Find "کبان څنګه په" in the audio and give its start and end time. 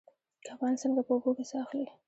0.45-1.11